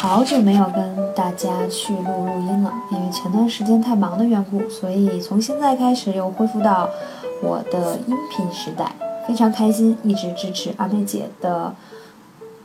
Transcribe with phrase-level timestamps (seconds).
[0.00, 6.88] 好久没有跟大家去录录音了，因为前段时间太忙的缘故，所以从现在开始又恢复到
[7.42, 8.90] 我的音频时代，
[9.28, 11.74] 非常开心，一直支持阿妹姐的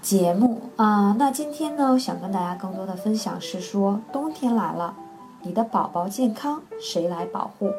[0.02, 1.13] 节目啊。
[1.20, 4.94] 那今天呢，想跟大家更多的分享是说，冬天来了，
[5.41, 7.70] 你的宝宝健康谁来保护？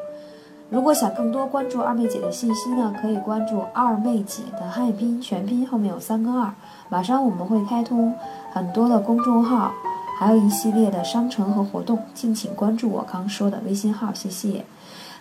[0.69, 6.53] 如果想更多关注二妹姐的信息呢，可以关注二妹姐的汉语拼音全拼后面有三个二。
[6.89, 8.13] 马上我们会开通
[8.53, 9.71] 很多的公众号，
[10.19, 14.65] 还有一系列的商城和活动，敬请关注我刚说的微信号，谢谢。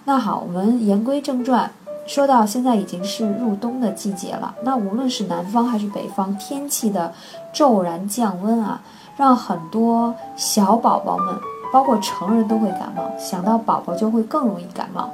[0.05, 1.70] 那好，我们言归正传，
[2.07, 7.13] 说到现在已经是入冬的季节了，那无论是南方还是北方，天气的
[7.54, 8.82] 骤然降温啊，
[9.15, 11.35] 让很多小宝宝们，
[11.71, 15.07] 包括成人都会感冒，想到宝宝就会更容易感冒。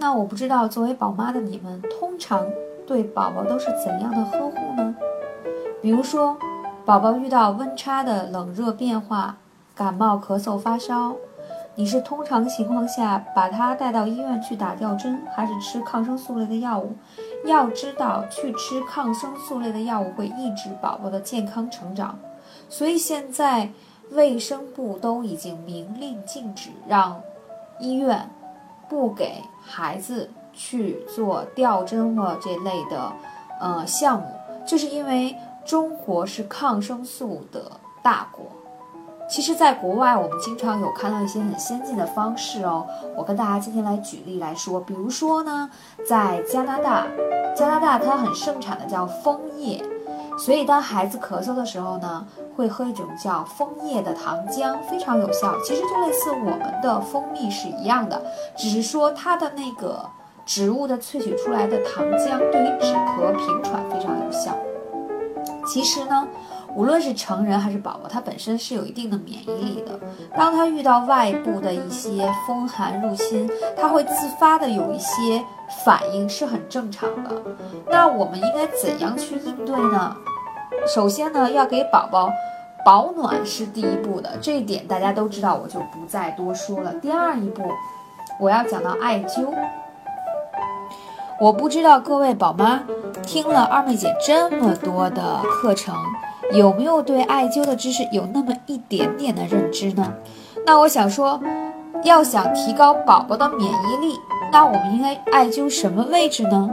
[0.00, 2.46] 那我不知道，作为宝妈的你们，通常
[2.86, 4.96] 对宝宝都是怎样的呵护呢？
[5.82, 6.34] 比如说，
[6.86, 9.36] 宝宝遇到温差的冷热变化，
[9.74, 11.14] 感冒、咳嗽、发烧，
[11.74, 16.94] 你是通常情况下把他带到医院去打吊针，还是吃抗生素类的药物？
[17.44, 22.18] 要知道，去吃抗生素类的药物会抑制宝宝的健康成长，
[22.70, 23.68] 所以现在
[24.12, 27.20] 卫生部都已经明令禁止让
[27.78, 28.30] 医院。
[28.90, 33.10] 不给孩子去做吊针或这类的
[33.60, 34.26] 呃项目，
[34.66, 37.70] 就是因为中国是抗生素的
[38.02, 38.44] 大国。
[39.28, 42.84] 其实，在国外我们经常有看到一些很先进的方式哦。
[43.16, 45.70] 我跟大家今天来举例来说，比如说呢，
[46.04, 47.06] 在加拿大，
[47.54, 49.80] 加拿大它很盛产的叫枫叶。
[50.44, 55.54] 所以，当孩子咳嗽的时候呢，会喝一种叫枫叶的糖浆，非常有效。
[55.62, 58.20] 其实就类似我们的蜂蜜是一样的，
[58.56, 60.02] 只是说它的那个
[60.46, 64.56] 植物的萃取出来的糖浆对于止咳平喘非常有效。
[65.66, 66.26] 其实呢，
[66.74, 69.98] 无论是成人还是宝宝，他本身是有一定的免疫力的。
[70.36, 75.44] 当他遇到外部的一些风寒入侵，他会自发的有一些
[75.84, 77.30] 反应，是很正常的。
[77.90, 80.16] 那我们应该怎样去应对呢？
[80.86, 82.30] 首先呢，要给宝宝
[82.84, 86.94] 保暖是第一步的，这一点大家都知道，我就不再多说了。
[86.94, 87.62] 第二一步，
[88.38, 89.52] 我要讲到艾灸。
[91.40, 92.82] 我不知道各位宝妈
[93.22, 95.94] 听了二妹姐这么多的课程，
[96.52, 100.12] 有没有对艾灸的知识有那么一点点的认知呢？
[100.66, 101.40] 那我想说，
[102.04, 104.14] 要想提高宝宝的免疫力，
[104.52, 106.70] 那我们应该艾灸什么位置呢？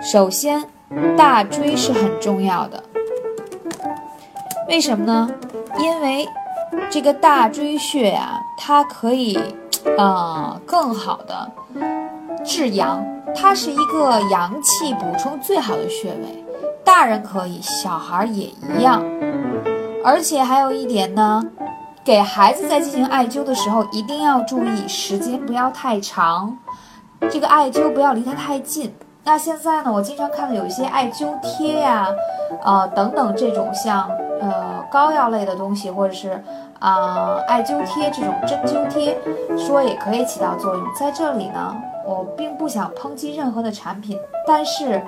[0.00, 0.64] 首先，
[1.16, 2.82] 大椎是很重要的。
[4.68, 5.30] 为什么呢？
[5.78, 6.28] 因为
[6.90, 9.38] 这个大椎穴呀，它可以，
[9.96, 11.50] 呃，更好的
[12.44, 16.43] 治阳，它是一个阳气补充最好的穴位。
[16.84, 19.02] 大人可以，小孩也一样。
[20.04, 21.42] 而且还有一点呢，
[22.04, 26.56] 给孩子在进行艾灸的时候，一定要注意时间不要太长，
[27.30, 28.94] 这个艾灸不要离他太近。
[29.24, 32.08] 那现在呢，我经常看到有一些艾灸贴呀，
[32.62, 34.08] 呃，等等这种像。
[34.40, 36.42] 呃，膏药类的东西，或者是
[36.78, 39.16] 啊，艾灸贴这种针灸贴，
[39.56, 40.84] 说也可以起到作用。
[40.94, 41.74] 在这里呢，
[42.04, 45.02] 我并不想抨击任何的产品，但是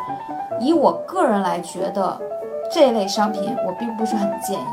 [0.61, 2.19] 以我个人来觉得，
[2.73, 4.65] 这类商品我并不是很建议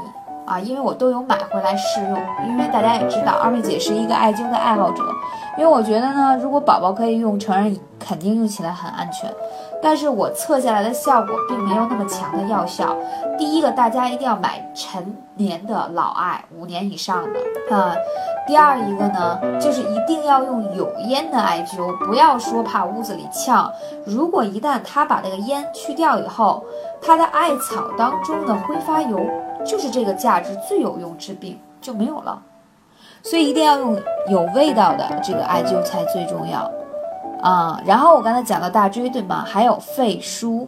[0.45, 2.17] 啊，因为我都有买回来试用。
[2.47, 5.03] 因为大家也知道，二妹姐是一个艾灸的爱好者，
[5.57, 9.31] 因为我觉得呢，如果宝宝可以用，成人肯定用起来很安全。
[9.81, 12.95] 但是我测下来的效果并没有那么强的药效。
[13.37, 17.23] 第一个，大家一定要买陈年的老艾，五年以上
[17.69, 17.95] 的啊。
[18.47, 23.71] 第二一个呢，就是一定要用有烟的艾灸，不要说怕屋子里呛。
[24.05, 26.63] 如果一旦他把那个烟去掉以后，
[27.01, 29.19] 它的艾草当中的挥发油
[29.65, 32.41] 就是这个价值最有用治病就没有了。
[33.23, 33.99] 所以一定要用
[34.29, 36.69] 有味道的这个艾灸才最重要。
[37.41, 39.43] 啊，然后我刚才讲到大椎，对吗？
[39.45, 40.67] 还有肺腧。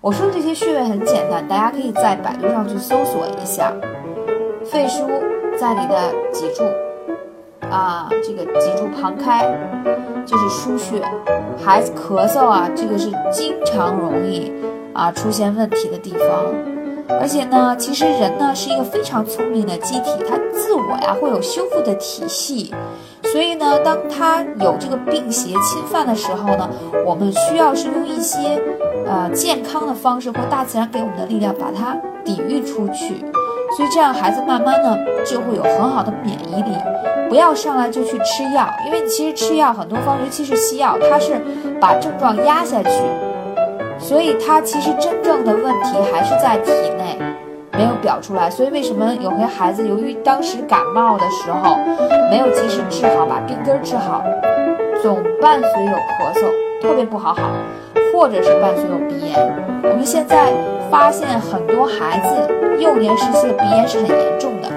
[0.00, 3.72] 我说的这些穴位很简单，大家可以在百度上去搜索一下。
[4.64, 5.08] 肺腧
[5.58, 6.64] 在你的脊柱，
[7.68, 9.48] 啊，这个脊柱旁开
[10.26, 11.00] 就是腧穴。
[11.64, 14.52] 孩子咳嗽啊，这个是经常容易
[14.92, 16.28] 啊出现问题的地方。
[17.20, 22.74] 而且呢，其实人呢是一个非常聪明的机体，它自我呀会有修复的体系。
[23.24, 26.68] 所以呢，当他有这个病邪侵犯的时候呢，
[27.06, 28.60] 我们需要是用一些
[29.06, 33.24] 呃健康的方式或大自然给我们的力量把它抵御出去。
[33.76, 36.76] 所以这样孩子慢慢呢就会有很好的免疫力。
[37.30, 41.40] 不要上来就去吃药，因为你其实吃药很多方，尤其是西药，它是
[41.80, 42.90] 把症状压下去，
[44.02, 47.18] 所以它其实真正的问题还是在体内。
[47.74, 51.74] 没有表出来，所以为什么有些孩子由于当时感冒的时候
[52.30, 54.22] 没有及时治好，把病根治好，
[55.02, 57.40] 总伴随有咳嗽，特别不好好，
[58.12, 59.40] 或者是伴随有鼻炎。
[59.84, 60.52] 我们现在
[60.90, 64.68] 发现很多孩子幼年时期的鼻炎是很严重的，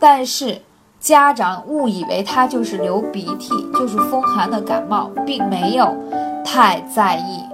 [0.00, 0.56] 但是
[0.98, 5.94] 家长误以为他就是流鼻涕，就是风寒的感冒，并没有
[6.42, 7.45] 太在意。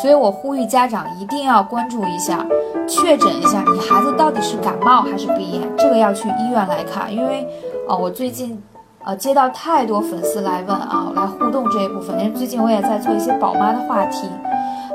[0.00, 2.46] 所以我呼吁家长一定要关注一下。
[2.86, 5.76] 确诊一下，你孩子到底是感冒还是鼻炎？
[5.76, 7.12] 这个要去医院来看。
[7.12, 7.46] 因为，
[7.88, 8.62] 呃，我最近，
[9.04, 12.18] 呃，接到太多粉丝来问啊，来互动这一部分。
[12.18, 14.28] 因为最近我也在做一些宝妈的话题。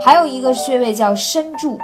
[0.04, 1.78] 还有一个穴位叫身柱，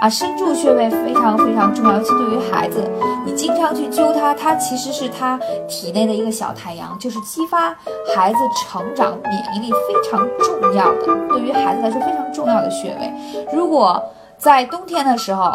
[0.00, 2.82] 啊，身柱穴位非常非常重要，尤其对于孩子，
[3.26, 5.38] 你经常去灸它，它其实是他
[5.68, 7.76] 体内的一个小太阳，就是激发
[8.14, 13.46] 孩子成长免疫力非常重要的，对于孩子来说非常重要的穴位。
[13.52, 14.02] 如果
[14.38, 15.52] 在冬天的时候，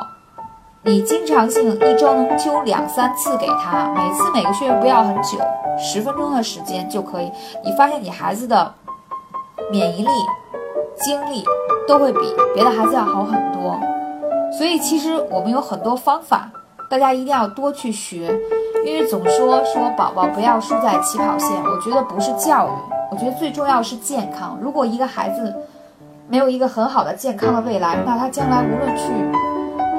[0.84, 5.40] 你经常性一周能灸两三次给他，每次每个穴位不要很久，
[5.80, 7.32] 十分钟的时间就可以。
[7.64, 8.72] 你发现你孩子的
[9.72, 10.10] 免疫力、
[11.04, 11.44] 精力
[11.88, 12.20] 都会比
[12.54, 13.76] 别的孩子要好很多。
[14.58, 16.50] 所以其实我们有很多方法，
[16.90, 18.34] 大家一定要多去学。
[18.86, 22.72] 因为总说说宝宝不要输在起跑线，我觉得不是教育，
[23.12, 24.60] 我觉得最重要是健康。
[24.62, 25.52] 如果一个孩子，
[26.30, 29.04] 没有一个很好的健康的未来，那他将来无论去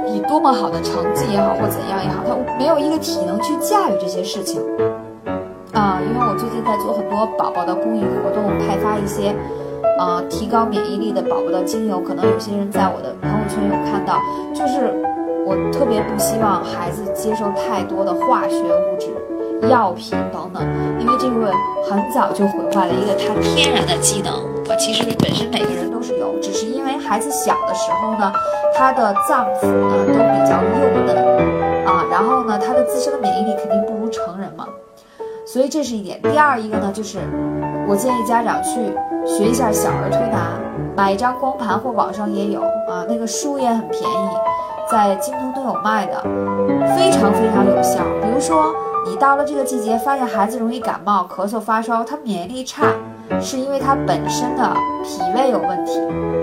[0.07, 4.63] 以多么好的成绩也好，或怎样也好，他没有一个体能去驾驭这些事情
[5.73, 5.99] 啊。
[6.01, 9.35] 因为我最近在做很多宝宝的公益活动，派发一些
[9.99, 14.21] 啊提高免疫力的宝宝的精油，可能有些人在我的朋友圈有看到，
[14.55, 14.93] 就是
[15.47, 20.63] 我特别不希望孩子接受太多的化学物质、药品等等，
[20.99, 21.53] 因为这个
[21.89, 24.33] 很早就毁坏了一个他天然的机能。
[24.69, 28.33] 我其实本身每个人都是有，只是因为孩子小的时候呢，
[28.77, 34.67] 他的脏腑呢都比较幼嫩啊，然后呢，他的自身的免疫力肯定不如成人嘛，
[35.57, 36.21] 所以这是一点。
[36.21, 37.19] 第二一个呢，就是
[37.89, 38.93] 我建议家长去
[39.25, 40.53] 学一下小儿推拿，
[40.95, 44.29] 买一张光盘或网上也有啊，那个书也很便宜，
[44.93, 46.23] 在京东都有卖的，
[46.95, 48.05] 非常非常有效。
[48.21, 48.71] 比如说
[49.07, 52.89] 你到了这个季节，发现孩子容易感冒、咳嗽、发烧，他免疫力差。
[53.41, 55.99] 是因为他本身的脾胃有问题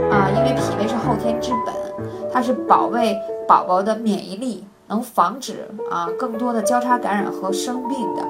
[0.10, 1.76] 啊，因为脾胃是后天之本，
[2.34, 3.16] 它是保卫
[3.48, 8.22] 宝宝的免疫力，能防止啊更多的交叉感染和生病的。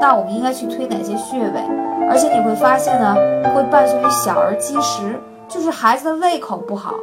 [0.00, 1.60] 那我们应该去推哪些穴位？
[2.08, 3.14] 而且你会发现呢，
[3.54, 6.94] 会伴随于小儿积食，就是孩子的胃口不好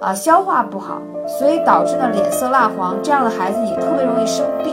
[0.00, 0.98] 啊，消化不好，
[1.38, 4.72] 所以导致呢脸色蜡黄，这样的孩子也特别容易生病。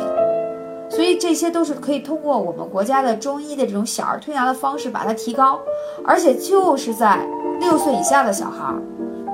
[0.89, 5.59] 所以这些都是可以通过我们国家的中医的这种小儿推拿的方式把它提高，
[6.05, 7.19] 而且就是在
[7.59, 8.81] 六岁以下的小孩儿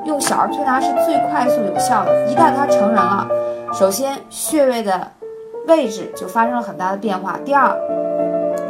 [0.06, 2.32] 用小儿推拿是最快速有效的。
[2.32, 3.28] 一旦他成人了，
[3.74, 5.12] 首先穴位的
[5.68, 7.38] 位置就发生了很大的变化。
[7.46, 7.76] 第二，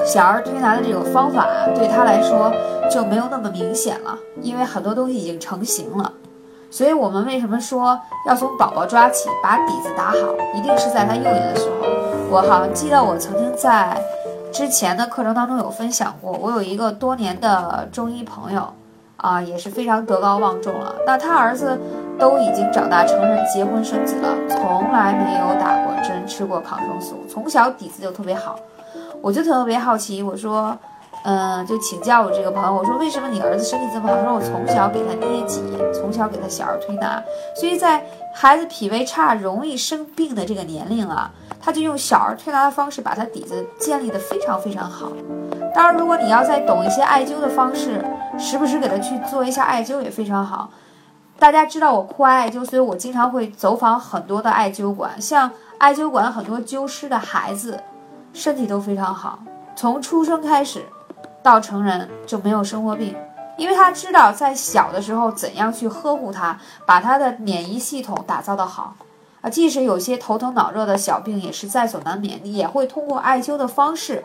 [0.05, 2.51] 小儿推拿的这个方法对他来说
[2.91, 6.11] 就没有那么明显了，因为很多东西已经成型了。
[6.69, 10.17] 所以我们为什么说要从宝宝抓起，把底子打好，
[10.55, 11.87] 一定是在他幼年的时候。
[12.29, 13.97] 我好像记得我曾经在
[14.51, 18.73] 之前的课程当中有分享过，我有一个多年的中医朋友，
[19.17, 20.95] 啊，也是非常德高望重了。
[21.05, 21.77] 那他儿子
[22.17, 28.57] 都已经长大成人，结婚生子了，从来没有打过针，吃过抗生素，从小底子就特别好。
[29.21, 30.77] 我就特别好奇，我说。
[31.23, 34.15] 嗯，就请教我这个朋友，我说为什么你儿子身体这么好？
[34.15, 37.21] 他说我从小给他捏脊，从小给他小儿推拿，
[37.59, 38.01] 所以在
[38.39, 45.11] 孩子脾胃差、容易生病的这个年龄啊，他就用小儿推拿的方式把他底子建立的非常非常好。
[45.73, 47.99] 当然，如果你要再懂一些艾灸的方式，
[48.37, 50.69] 时不时给他去做一下艾灸也非常好。
[51.39, 57.81] 大家知道我酷爱艾灸，所以我经常会走访很多的艾灸馆，像艾灸馆很多灸师的孩子
[58.33, 59.39] 身体都非常好，
[59.75, 60.85] 从出生开始。
[61.41, 63.15] 到成人就没有生活病，
[63.57, 68.95] 因为他知道在小的时候怎样去呵护他，把他的免疫系统打造的好
[69.41, 69.49] 啊。
[69.49, 74.23] 即使有些头疼脑热的小病也是在所难免，你也会通过艾灸的方式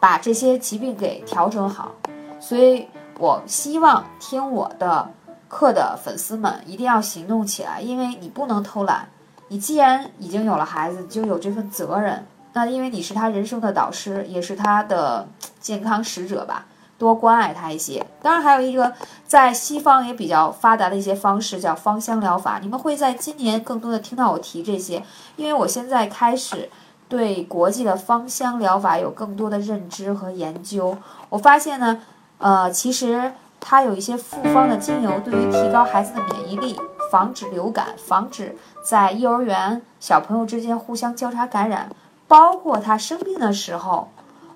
[0.00, 1.92] 把这些疾病给调整好。
[2.40, 5.10] 所以我希望听我的
[5.46, 9.08] 课的粉丝们一定要行动起来，因为你不能偷懒，
[9.48, 12.26] 你既然已经有了孩子，就有这份责任。
[12.52, 15.28] 那因为你是他人生的导师，也是他的
[15.60, 16.66] 健康使者吧，
[17.00, 18.04] 多关爱他一些。
[18.20, 18.92] 当然，还有一个
[19.26, 22.58] 在西方也比较发达的一些方式，叫芳香疗法。
[22.60, 25.02] 你们会在今年更多的听到我提这些，
[25.36, 26.68] 因为我现在开始
[27.08, 30.98] 对国际的芳香疗法有更多的认知和研究。
[31.30, 32.02] 我发现呢，
[32.36, 36.78] 呃，其实它有一些复方的精油，对于提高孩子的免疫力，
[37.10, 38.54] 防止流感，防止
[38.84, 41.88] 在幼儿园小朋友之间互相交叉感染。
[42.28, 44.08] 包括他生病的时候，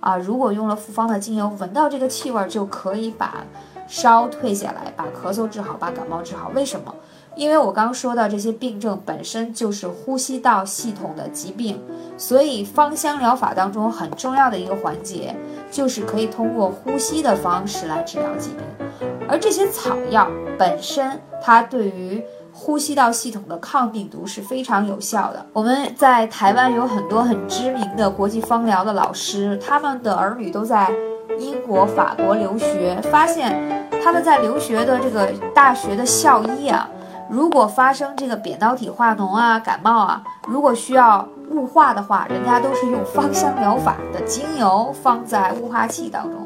[0.05, 3.43] 啊，如果用了复方的精油，闻到这个气味就可以把
[3.89, 6.51] 烧退下来，把咳嗽治好，把感冒治好。
[6.55, 6.95] 为什么？
[7.35, 11.81] 因为我刚说到这些病症本身就是呼吸道系统的疾病，
[12.19, 15.35] 所以芳香疗法当中很重要的一个环节
[15.71, 22.23] 就是可以通过呼吸的方式来治疗疾病，而这些草药本身它对于。
[22.65, 25.45] 呼吸道系统的抗病毒是非常有效的。
[25.53, 30.91] 我们在台湾有很多很知名的国际芳疗的老师，他们的儿女都在
[31.39, 36.89] 英国、法国留学，发现他们在留学的这个大学的校医啊，
[37.29, 46.44] 如果发生这个扁桃体化脓啊、感冒啊，如果需要雾化的话，人家都是用芳香疗法的精油放在雾化器当中，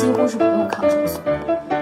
[0.00, 1.20] 几乎是不用抗生素。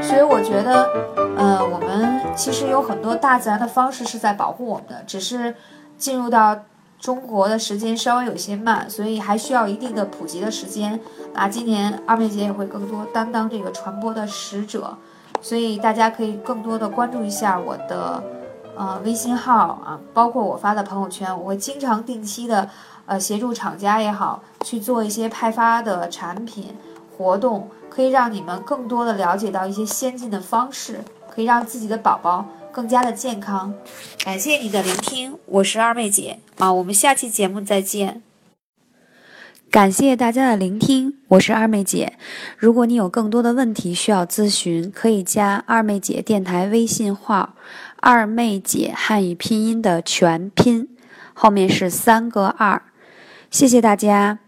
[0.03, 0.89] 所以我觉得，
[1.37, 5.55] 呃，我们其实有很多大自然的方式是在保护我们的，只是
[5.97, 6.57] 进入到
[6.99, 10.99] 中国的时间稍微有些慢，所以还需要一定的普及的时间。
[11.33, 14.97] 那今年二妹姐也会更多担当这个传播的使者，
[15.41, 18.21] 所以大家可以更多的关注一下我的
[18.77, 22.69] 呃微信号啊，包括我发的朋友圈，我会经常定期的
[23.07, 26.75] 呃协助厂家也好去做一些派发的产品
[27.19, 27.69] 活动。
[27.91, 31.01] 可以让你们更多的了解到一些先进的方式，
[31.35, 33.75] 可以让自己的宝宝更加的健康。
[34.25, 38.23] 感谢你的聆听，我是二妹姐啊，我们下期节目再见。
[39.69, 42.13] 感谢大家的聆听，我是二妹姐。
[42.57, 47.55] 如果你有更多的问题需要咨询，可以加二妹姐电台微信号
[48.01, 50.89] “二妹姐汉语拼音”的全拼，
[51.35, 52.81] 后面是三个二。
[53.51, 54.39] 谢谢大家。